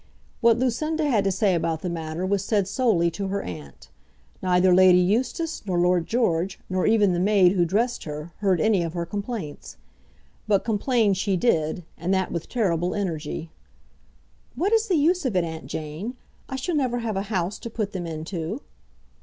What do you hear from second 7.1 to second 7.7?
the maid who